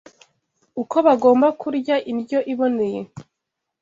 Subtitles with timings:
[0.81, 2.99] uko bagomba kurya indyo iboneye